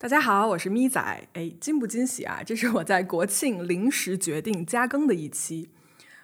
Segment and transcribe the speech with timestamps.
[0.00, 1.00] 大家好，我是咪仔。
[1.32, 2.40] 哎，惊不惊喜啊？
[2.46, 5.70] 这是我在国庆临时决定加更的一期。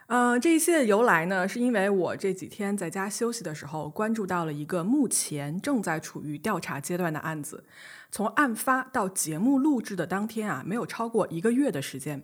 [0.06, 7.64] 呃，这一期的由来呢，是因为我这几天在家休息的时候，关注到了一个目前正在处于调查阶段的案子。
[8.12, 12.22] 从案发到节目录制的当天啊，没有超过一个月的时间。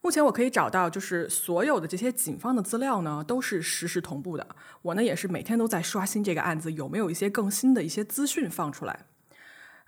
[0.00, 4.56] 目前我可以找到，就是所有的这些警方的资料呢，都是实时同步的。
[4.80, 9.04] 我呢，也是每天都在刷新这个案子有没有一些更新的一些资讯放出来。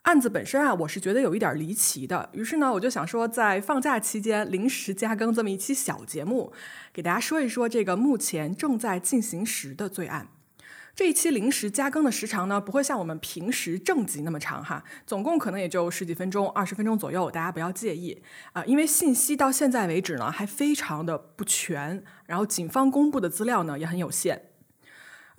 [0.02, 6.52] 案子本身啊，我是觉得有一点离奇的，于是呢，我就想说，在放假期间临时加更这么一期小节目，
[6.92, 10.28] 给大家说一说这个目前正在进行时的罪案。
[10.94, 18.22] 这一期临时加更的时长呢，不会像我们平时正集那么长哈，总共可能也就十几分钟、二十分钟左右，大家不要介意
[18.52, 24.49] 啊，因为信息到现在为止呢还非常的不全，然后警方公布的资料呢也很有限。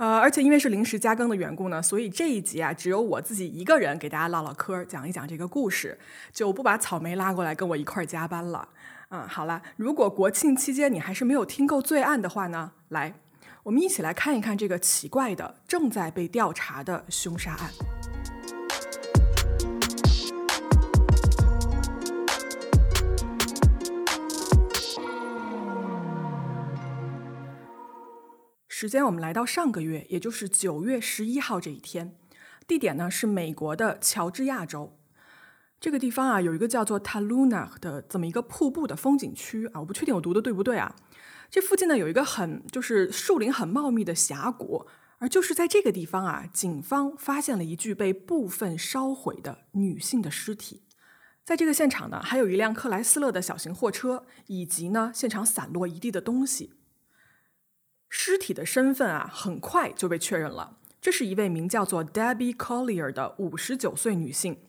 [0.01, 5.95] 呃，而且因为是临时加更的缘故呢，所以这一集啊，只有我自己一个人给大家唠唠嗑，讲一讲这个故事，
[6.33, 8.67] 就不把草莓拉过来跟我一块儿加班了。
[9.09, 13.13] 嗯，好了，如果国庆期间你还是没有听够罪案的话呢，来，
[13.61, 17.69] 我们一起来看一看这个奇怪的正在被调查的凶杀案。
[28.81, 32.15] 时间我们来到上个月，也就是九月十一号这一天，
[32.65, 34.97] 地点呢是美国的乔治亚州。
[35.79, 40.95] 这个地方啊有一个叫做 Taluna 的这么一个瀑布的风景区啊，我不确定我读的对不对啊。
[41.51, 44.87] 这附近呢有一个很就是树林很茂密的峡谷，
[45.19, 50.81] 而就是在这个地方啊，警方发现了一具被部分烧毁的女性的尸体。
[51.45, 56.73] 在这个现场呢，还有一辆克莱斯勒的小型货车，以及呢现场散落一地的东西。
[58.13, 60.75] 尸体的身份啊，很快就被确认了。
[60.99, 64.59] 这是一位名叫做 Debbie Collier 的五十九岁女性。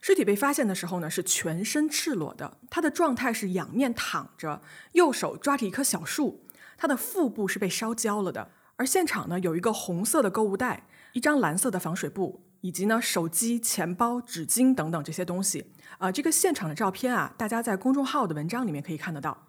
[0.00, 6.42] 尸体被发现的时候呢，是全身赤裸的，她的状态是仰面躺着，右手抓着一棵小树。
[6.78, 8.50] 她的腹部是被烧焦了的。
[8.76, 15.72] 而现场呢，有一个红色的购物袋，一张蓝色的防水布，以及呢手机、钱包、纸巾等等这些东西。
[15.98, 19.45] 啊，这个现场的照片啊，大家在公众号的文章里面可以看得到。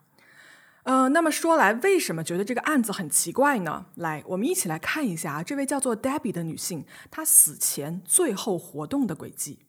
[0.88, 3.88] 呃，那么说来，为什么觉得这个案子很奇怪呢？
[3.96, 9.60] 来，我们一起来看一下啊这位叫做 Debbie 的女性，她死前最后活动的轨迹。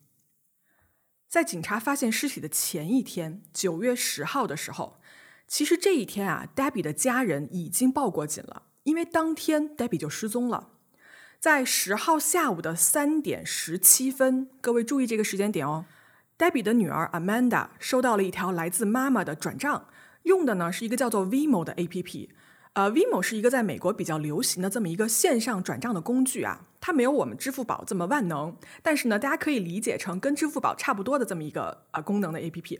[1.27, 5.01] 在警察发现尸体的前一天，九月十号的时候，
[5.45, 10.69] 其实这一天啊，Debbie 的家人已经报过警了，因为当天 Debbie 就失踪了。
[11.41, 15.83] 在十号下午的三点十七分，各位注意这个时间点哦
[16.37, 19.87] ，Debbie 的女儿 Amanda 收到了一条来自妈妈的转账。
[20.23, 22.29] 用的呢是一个叫做 Vimo 的 APP，
[22.73, 32.79] 呃，Vimo 是一个在美国比较流行的这么一个线上转账的工具啊，它没有我们支付宝这么万能，但是呢，大家可以理解成跟支付宝差不多的这么一个呃功能的 APP。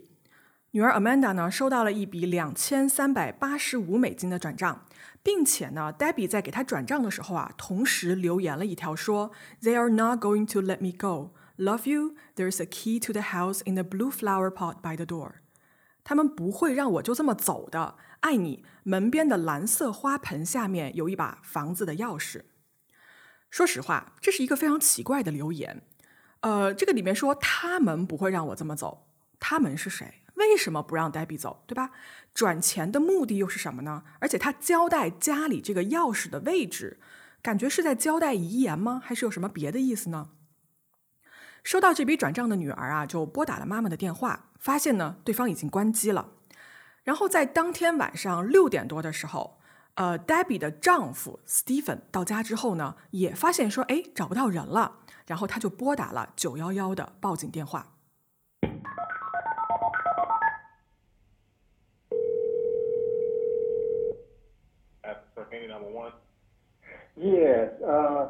[0.72, 4.86] 女儿 Amanda 呢收到了一笔两千三百八十五美金的转账，
[5.24, 9.32] 并且呢，Debbie 在给他转账的时候啊，同时留言了一条说
[9.64, 11.32] ：“They are not going to let me go.
[11.58, 12.14] Love you.
[12.36, 15.42] There's a key to the house in the blue flower pot by the door.”
[16.04, 18.66] 他们不会让我就这么走的，爱你。
[18.84, 22.46] 门边的蓝色花盆下面有一把房子的钥匙。
[23.52, 25.84] 说实话，这是一个非常奇怪的留言。
[26.42, 29.08] 呃，这个里面说他们不会让我这么走，
[29.40, 30.24] 他们是谁？
[30.36, 31.64] 为什么不让黛比走？
[31.68, 31.92] 对吧？
[32.34, 34.04] 转钱的目的又是什么呢？
[34.20, 37.00] 而且他交代家里这个钥匙的位置，
[37.42, 39.02] 感觉是在交代遗言吗？
[39.04, 40.30] 还是有什么别的意思呢？
[41.64, 46.30] 收到这笔转账的女儿啊，就拨打了妈妈的电话，发现呢对方已经关机了。
[47.04, 49.58] 然后在当天晚上六点多的时候，
[49.96, 54.98] 呃，Debbie 的丈夫 Stephen 到家之后呢，也发现说，哎，找不到人了。
[55.26, 57.88] 然后他就拨打了九幺幺的报警电话。
[67.22, 68.30] Yes, uh,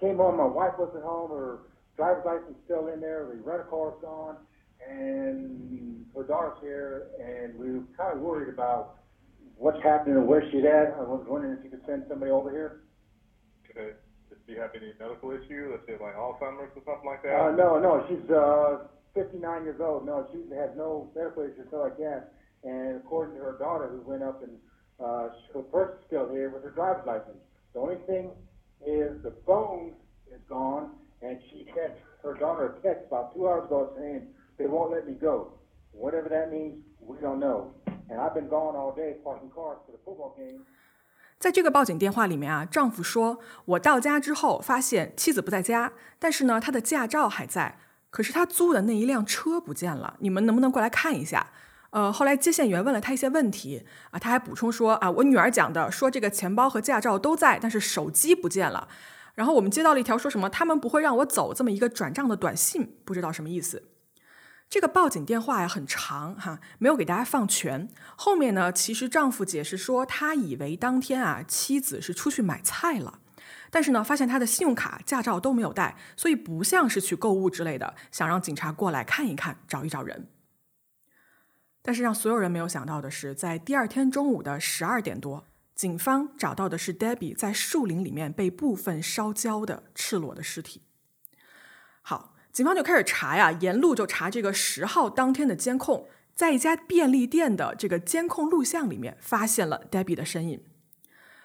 [0.00, 0.36] came home.
[0.36, 1.60] My wife wasn't home, or
[1.96, 4.36] driver's license still in there, the rental car's gone,
[4.88, 8.98] and her daughter's here, and we were kind of worried about
[9.56, 10.94] what's happening and where she's at.
[10.98, 12.82] I was wondering if you could send somebody over here.
[13.70, 13.92] Okay.
[14.46, 15.70] Do you have any medical issue?
[15.70, 17.36] Let's say like Alzheimer's or something like that?
[17.36, 20.04] Uh, no, no, she's uh, 59 years old.
[20.04, 22.32] No, she has no medical issues like that.
[22.64, 24.52] And according to her daughter, who went up and
[24.98, 27.38] uh, her purse is still here with her driver's license.
[27.74, 28.30] The only thing
[28.86, 29.92] is the phone
[30.32, 30.90] is gone
[31.22, 34.26] and she sent her daughter a text about two hours ago saying
[34.62, 35.58] they won't let me go.
[35.92, 37.72] Whatever that means, we don't know.
[38.08, 40.64] And I've been gone all day parking cars for the football game.
[41.38, 47.78] 在这个报警电话里面啊，丈夫说：“我到家之后发现妻子不在家，但是呢，他的驾照还在。
[48.10, 51.48] 可是他租的那一辆车不见了，你们能不能过来看一下？
[51.90, 58.86] 呃，后来接线员问了他一些问题啊，他还补充说啊，我女儿讲的说这个钱包和驾照都在，但是手机不见了。
[59.34, 63.82] 然后我们接到了一条说什么他们不会让我走这么一个转账的短信，不知道什么意思。
[64.72, 67.90] 这个报警电话呀很长哈，没有给大家放全。
[68.16, 73.18] 后面呢，其实丈夫解释说他以为当天啊妻子是出去买菜了，
[73.70, 80.28] 但是呢发现他的信用卡、驾照都没有带，所以不像是去购物之类的，想让警察过来看一看，找一找人。
[81.82, 90.80] 但是让所有人没有想到的是，在第二天中午的十二点多，警方找到的是 Debbie 在树林里面被部分烧焦的赤裸的尸体。
[92.00, 100.62] 好，警方就开始查呀，沿路就查这个十号当天的监控，在一家便利店的这个监控录像里面发现了 Debbie 的身影。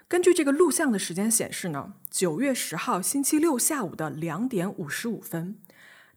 [0.09, 5.57] 根据这个录像的时间显示呢，九月十号星期六下午的两点五十五分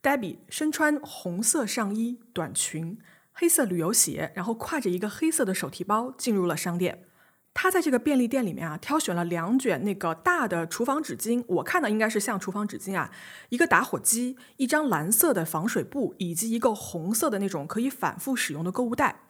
[0.02, 2.98] ，Debbie 身穿红色上衣、短裙。
[3.32, 7.04] 黑色旅游鞋，然后挎着一个黑色的手提包进入了商店。
[7.52, 13.10] 他在这个便利店里面啊，挑选了两卷那个大的厨房纸巾，我看的应该是像厨房纸巾啊，
[13.48, 19.22] 一个打火机，一张蓝色的防水布，以及一个红色的那种可以反复使用的购物袋。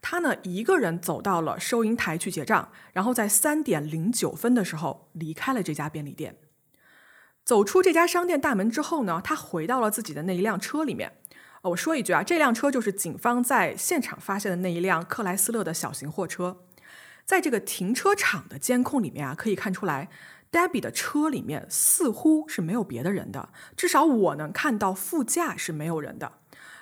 [0.00, 6.36] 他呢一个人走到了收银台去结账，然后在三点零九分的时候离开了这家便利店。
[7.44, 11.12] 走出这家商店大门之后呢，他回到了自己的那一辆车里面。
[11.62, 16.64] 我说一句啊，这辆车就是警方在现场发现的那一辆克莱斯勒的小型货车。
[17.24, 20.08] 在这个停车场的监控里面啊，可以看出来
[20.52, 26.32] ，Debbie 的车里面似乎是没有别的人的，至少我能看到副驾是没有人的。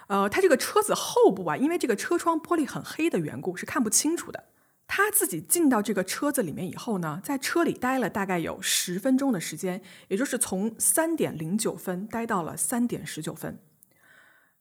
[0.09, 4.45] 呃，他这个车子后部啊，因为这个车窗玻璃很黑的缘故，是看不清楚的。
[4.87, 13.59] 他自己进到这个车子里面以后呢，在车里待了大概有十分钟的时间，也就是从三点零九分待到了三点十九分。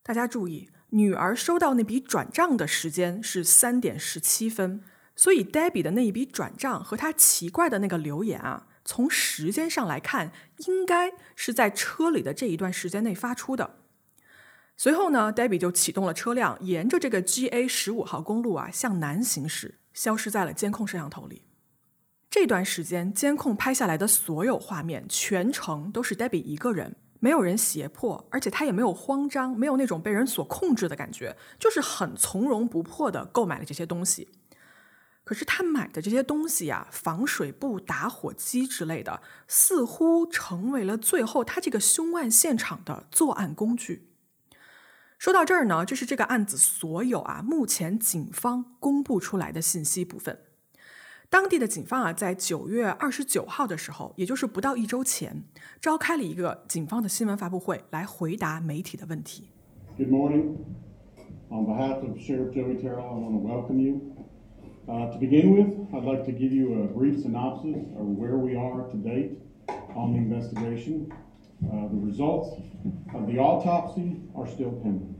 [0.03, 4.81] 大家注意，女儿收到那笔转账的时间是三点十七分，
[5.15, 10.31] 所以 Debbie 的那一笔转账和她奇怪的那个留言啊，从时间上来看，
[10.67, 13.77] 应该是在车里的这一段时间内发出的。
[14.77, 21.43] 随后呢，Debbie 就启动了车辆，沿着这个 GA 十五号公路啊向南行驶，消失在了监控摄像头里。
[22.31, 26.95] 这段时间监控拍下来的所有画面，全程都是 Debbie 一个人。
[27.19, 34.29] 没有人胁迫，而且他也没有慌张，没有那种被人所控制的感觉，就是很从容不迫的购买了这些东西。
[35.31, 44.09] 可是他买的这些东西呀，防水布、打火机之类的，似乎成为了最后他这个凶案现场的作案工具。
[45.17, 50.37] 说到这儿呢，这是这个案子所有啊，目前警方公布出来的信息部分。
[51.29, 55.45] 当地的警方啊，在九月二十九号的时候，也就是不到一周前，
[55.79, 59.47] 召开了一个警方的新闻发布会，来回答媒体的问题。
[59.97, 60.57] Good morning.
[61.49, 64.20] On behalf of Sheriff Joey Terrell, I want to welcome you.
[64.91, 68.57] Uh, to begin with, I'd like to give you a brief synopsis of where we
[68.57, 69.37] are to date
[69.95, 71.09] on the investigation.
[71.63, 72.59] Uh, the results
[73.15, 75.15] of the autopsy are still pending.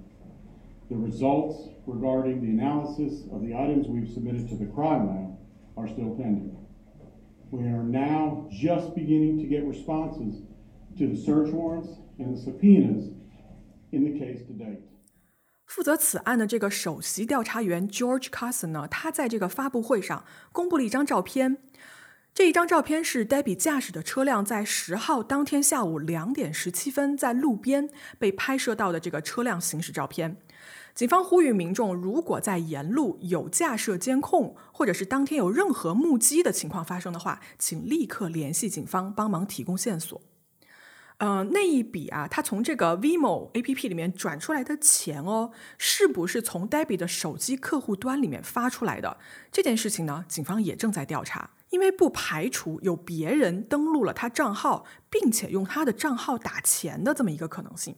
[0.89, 5.38] The results regarding the analysis of the items we've submitted to the crime lab
[5.77, 6.53] are still pending.
[7.51, 10.41] We are now just beginning to get responses
[10.97, 11.88] to the search warrants
[12.19, 13.09] and the subpoenas
[13.94, 14.81] in the case to date.
[15.71, 21.59] 负责此案的这个首席调查员 George Carson 呢，他在这个发布会上公布了一张照片。
[22.33, 30.35] 这一张照片是 Debbie 驾驶的车辆在十号当天下午两点十七分在路边被拍摄到的这个车辆行驶照片。
[30.94, 40.21] 警方呼吁民众，如果在沿路有架设监控，或者是当天有任何目击的情况发生的话，请立刻联系警方帮忙提供线索。
[41.23, 49.19] 嗯，那一笔啊，他从这个 Vimo A P P 里面转出来的钱哦，是不是从 Debbie 的手机客户端里面发出来的？
[49.51, 57.97] 这件事情呢，警方也正在调查，因为不排除有别人登录了他账号，并且用他的账号打钱的这么一个可能性。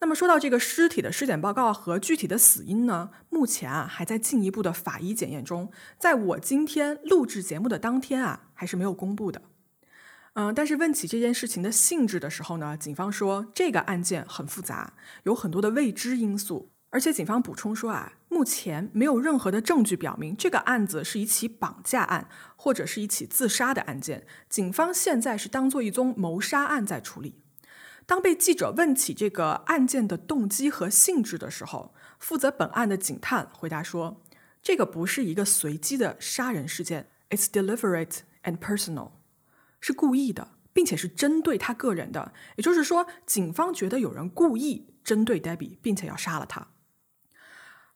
[0.00, 9.40] 那么说到这个尸体的尸检报告和具体的死因呢，目前啊还在进一步的法医检验中，在我今天录制节目的当天啊，还是没有公布的。
[10.34, 14.94] 嗯，但是问起这件事情的性质的时候呢，警方说这个案件很复杂，
[15.24, 27.42] 有很多的未知因素，而且警方补充说啊，目前没有任何的证据表明这个案子是一起绑架案或者是一起自杀的案件，警方现在是当做一宗谋杀案在处理。
[28.06, 34.22] 当被记者问起这个案件的动机和性质的时候，负责本案的警探回答说
[34.62, 39.10] ：“这个不是一个随机的杀人事件，it's deliberate and personal，
[39.80, 42.32] 是故意的、并且是针对他个人的。
[42.56, 46.68] 也就是说，警方觉得有人故意针对 Debbie，并且要杀了他。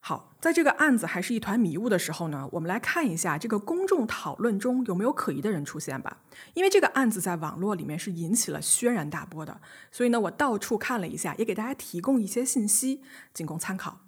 [0.01, 6.21] 好，在这个案子还是一团迷雾的时候呢，我们来看一下这个公众讨论中有没有可疑的人出现吧。
[6.53, 14.01] 因为这个案子在网络里面是引起了轩然大波的，所以呢，我到处看了一下，也给大家提供一些信息，仅供参考。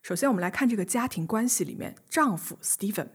[0.00, 3.08] 首先，我们来看这个家庭关系里面，丈夫 Stephen，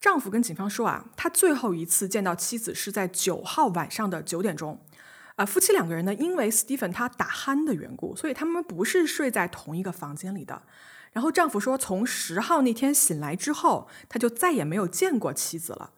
[0.00, 4.80] 丈夫跟警方说啊，他最后一次见到妻子是在九号晚上的九点钟。
[5.36, 10.62] 啊，夫妻两个人呢，因为 Stephen 他打鼾的缘故，所以他们不是睡在同一个房间里的。
[11.12, 15.92] 然后丈夫说，从十号那天醒来之后，他就再也没有见过妻子了。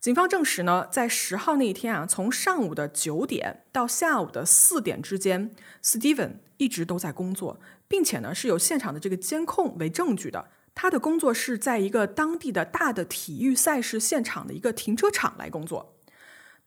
[0.00, 5.50] 警方证实呢，在十号那一天啊，从上午的九点到下午的四点之间
[5.82, 10.50] ，Stephen 一直都在工作，并且呢是有现场的这个监控为证据的。
[10.80, 15.96] 他的工作是在一个当地的大的体育赛事现场的一个停车场来工作。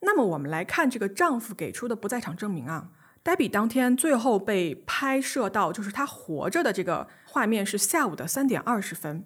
[0.02, 2.90] 那么我们来看这个丈夫给出的不在场证明啊
[3.24, 9.24] ，Debbie 当天最后被拍摄到就是她活着的这个画面是下午的三点二十分，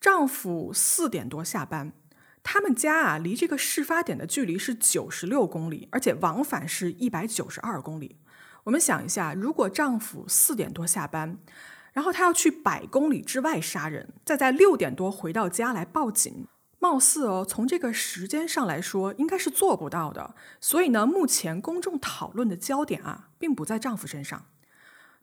[0.00, 1.92] 丈夫四点多下班，
[2.44, 8.20] 他们家啊离这个事发点的距离是九十六公里，而且往返是一百九十二公里。
[8.62, 11.38] 我们想一下，如果丈夫四点多下班，
[11.92, 16.46] 然后他要去百公里之外杀人，再在六点多回到家来报警。
[16.78, 20.34] 貌似哦，从这个时间上来说，应该是做不到的。
[20.60, 24.46] 所以呢，目前公众讨论的焦点啊，并不在丈夫身上。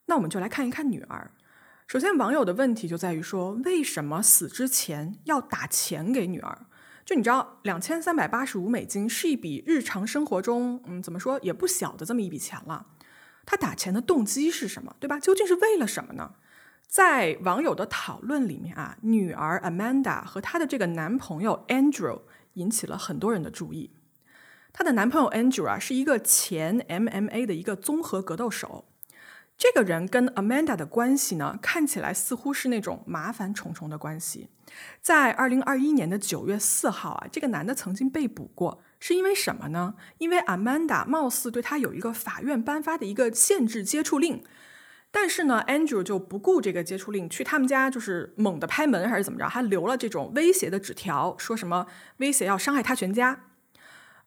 [0.06, 1.32] 那我们就来看一看女儿。
[1.86, 6.66] 首先，网友的问题就在于说，为什么死之前要打钱给女儿？
[7.04, 12.86] 就你知道，两千三百八十五美金是一笔日常生活中，嗯，怎么说也不小的这么一笔钱了。
[13.46, 14.96] 他打钱的动机是什么？
[15.00, 15.20] 对吧？
[15.20, 16.36] 究竟是为了什么呢？
[16.90, 22.22] 在网友的讨论里面啊，女儿 Amanda 和她的这个男朋友 Andrew
[22.54, 23.92] 引起了很多人的注意。
[24.74, 28.86] 她的男朋友 Andrew 啊，是一个前 MMA 的一个综合格斗手。
[29.56, 34.48] 这个人跟 Amanda 的关系呢，看起来似乎是那种麻烦重重的关系。
[35.00, 39.94] 在二零二一年的九月四号啊，这个男的曾经被捕过，是因为什么呢？
[40.18, 44.44] 因为 Amanda 貌似对他有一个法院颁发的一个限制接触令。
[45.12, 51.88] 但是呢，Andrew 就不顾这个接触令，去他们家就是猛地拍门还是怎么着，还留了这种威胁的纸条，说什么
[52.18, 53.46] 威胁要伤害他全家。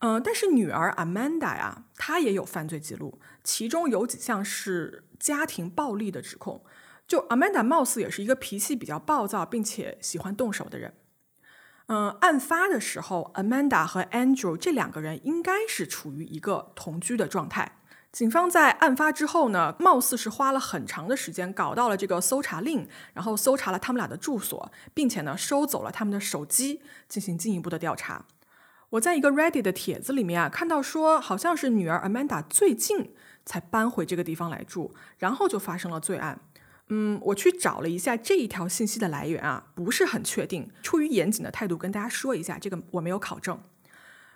[0.00, 6.64] 嗯，但是女儿 Amanda 呀，她也有犯罪记录，其中有几项是家庭暴力的指控。
[7.06, 10.94] 就 Amanda 貌似也是一个脾气比较暴躁，并且喜欢动手的人。
[11.86, 17.78] 嗯，案发的时候，Amanda 和 Andrew 这两个人应该是处于一个同居的状态。
[18.12, 28.26] 警方在案发之后呢，貌似是花了很长的时间搞到了这个搜查令，然后搜查了他们俩的住所，并且呢收走了他们的手机，进行进一步的调查。
[28.90, 33.14] 我在一个 Reddit 的帖子里面啊，看到说好像是女儿 Amanda 最近
[33.46, 36.38] 才搬回这个地方来住，然后就发生了罪案。
[36.88, 40.70] 嗯，我去找了一下这一条信息的来源啊，不是很确定。
[40.82, 43.58] 出于严谨的态度跟大家说一下，这个我没有考证。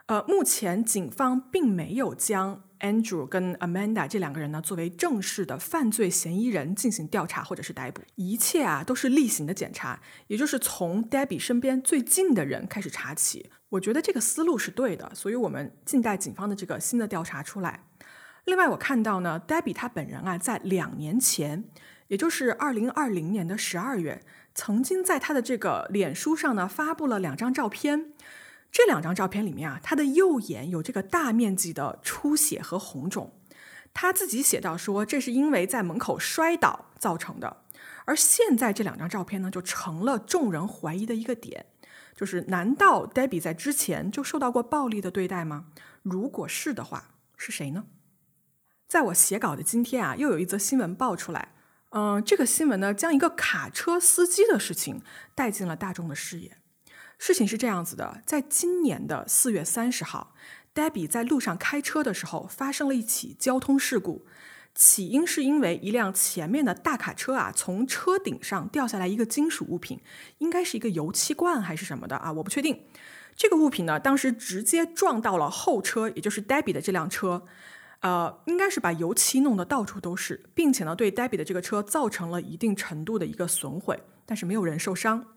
[0.06, 13.50] 呃，目前警方并没有将 Andrew 跟 Amanda 这两个人呢作为正式的犯罪嫌疑人进行调查或者是逮捕，一切啊都是例行的检查，也就是从 Debbie 身边最近的人开始查起。
[13.70, 17.80] 我觉得这个思路是对的，所以我们静待警方的这个新的调查出来。
[18.44, 21.64] 另外，我看到呢，Debbie 她本人啊，在两年前，
[22.06, 24.22] 也就是二零二零年的十二月，
[24.54, 28.12] 曾经在她的这个脸书上呢发布了两张照片。
[28.70, 33.32] 这两张照片里面啊，他的右眼有这个大面积的出血和红肿，
[33.94, 37.64] 他自己写到说这是因为在门口摔倒造成的。
[38.04, 41.66] 而现在这两张照片呢，就成了众人怀疑的一个点，
[42.14, 45.66] 就是难道 Debbie 在之前就受到过暴力的对待吗？
[46.02, 47.86] 如果是的话，是谁呢？
[48.86, 51.54] 在我写稿的今天啊，又有一则新闻爆出来，
[51.90, 55.02] 嗯，这个新闻呢，将一个卡车司机的事情
[55.34, 56.58] 带进了大众的视野。
[57.18, 60.34] 事情是这样子的，在今年的四月三十号
[60.74, 64.26] ，Debbie 在路上开车的时候，发生了一起交通事故。
[64.74, 69.98] 起因是因为一辆前面的大卡车啊，从车顶上掉下来一个金属物品，
[70.36, 72.82] 应该是一个油漆罐还是什么的啊，我不确定。
[73.34, 77.44] 这个物品呢，当时直接撞到了后车，也就是 Debbie 的这辆车，
[78.00, 85.35] 呃，应该是把油漆弄得到处都是，并且呢，对 Debbie 的这个车造成了一定程度的一个损毁，但是没有人受伤。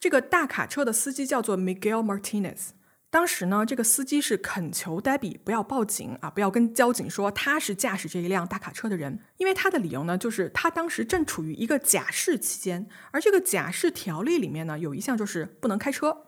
[0.00, 2.70] 这个大卡车的司机叫做 Miguel Martinez。
[3.10, 16.27] 当时呢，这个司机是恳求 Debbie 不要报警啊，不要跟交警说他是驾驶这一辆大卡车的人，因为他的理由呢，就是他当时正处于一个假释期间，而这个假释条例里面呢，有一项就是不能开车。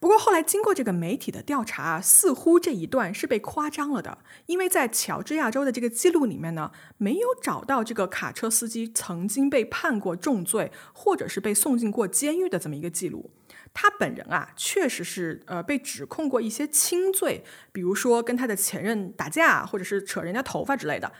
[0.00, 4.16] 不过后来经过这个媒体的调查，似乎这一段是被夸张了的，
[4.46, 13.30] 因为在乔治亚州的这个记录里面呢，没有找到这个卡车司机曾经被判过重罪，或者是被送进过监狱的这么一个记录。
[13.74, 21.12] 他本人啊，确实是呃被指控过一些轻罪，比如说跟他的前任打架，或者是扯人家头发之类的。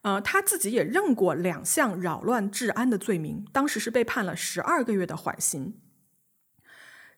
[0.00, 5.74] 呃，他自己也认过两项扰乱治安的罪名，当时是被判了十二个月的缓刑。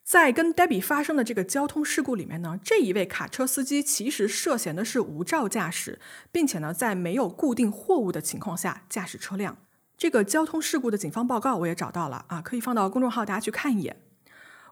[0.04, 5.98] 在跟 Debbie 发生的这个交通事故里面呢，这一位卡车司机其实涉嫌的是无照驾驶，
[6.30, 9.56] 并且呢，在没有固定货物的情况下驾驶车辆。
[9.96, 13.96] 这个交通事故的警方报告我也找到了啊，可以放到公众号大家去看一眼。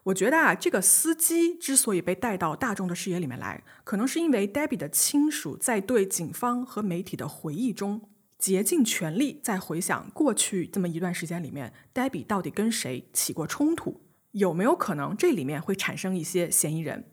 [0.03, 8.01] 我觉得啊，这个司机之所以被带到大众的视野里面来，可能是因为 Debbie 的亲属在对警方和媒体的回忆中，
[8.37, 14.02] 竭尽全力在回想过去这么一段时间里面，Debbie 到底跟谁起过冲突。
[14.33, 17.05] 有没有可能这里面会产生一些嫌疑人？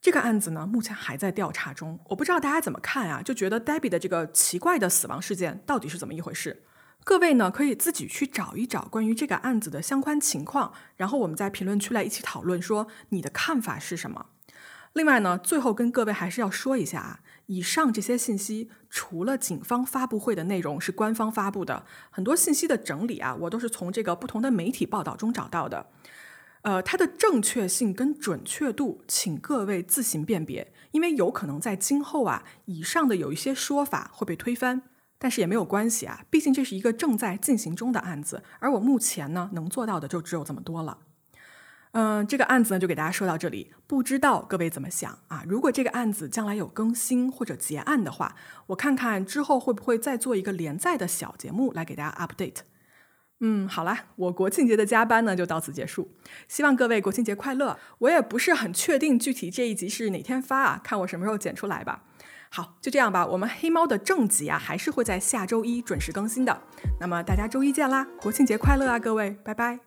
[0.00, 1.98] 这个案子呢，目前还在调查中。
[2.10, 3.20] 我不知道大家怎么看啊？
[3.20, 6.62] 就觉得 Debbie 的这个奇怪的死亡事件到底是怎么一回事？
[7.02, 14.26] 各位呢，可以自己去找一找关于这个案子的相关情况，然后我们在评论区来一起讨论，说你的看法是什么。
[14.92, 25.86] 另外呢，最后跟各位还是要说一下啊，以上这些信息除了警方发布会的内容是官方发布的，很多信息的整理啊，我都是从这个不同的媒体报道中找到的。
[26.62, 34.82] 呃，它的正确性跟准确度，请各位自行辨别，因为有可能在今后啊，以上的有一些说法会被推翻，
[35.18, 40.98] 但是也没有关系啊，毕竟这是一个正在进行中的案子，而我目前呢能做到的就只有这么多了。
[41.92, 45.42] 嗯，这个案子呢就给大家说到这里，不知道各位怎么想啊？
[45.48, 52.58] 如果这个案子将来有更新或者结案的话，我看看之后会不会再做一个连载的小节目来给大家 update。
[53.40, 56.10] 嗯，好啦，我国庆节的加班呢就到此结束。
[56.48, 57.78] 希望各位国庆节快乐。
[57.98, 62.02] 我也不是很确定具体这一集是哪天发啊，看我什么时候剪出来吧。
[62.50, 63.24] 好，就这样吧。
[63.26, 66.62] 我们黑猫的正集啊，还是会在下周一准时更新的。
[66.98, 69.78] 那么大家周一见啦，国庆节快乐啊，各位，拜拜。